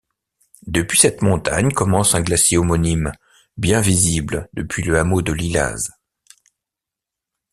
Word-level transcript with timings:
Depuis 0.65 0.97
cette 0.97 1.21
montagne 1.21 1.71
commence 1.71 2.15
un 2.15 2.21
glacier 2.23 2.57
homonyme, 2.57 3.11
bien 3.57 3.81
visible 3.81 4.49
depuis 4.53 4.81
le 4.81 4.97
hameau 4.97 5.21
de 5.21 5.31
Lillaz. 5.31 5.91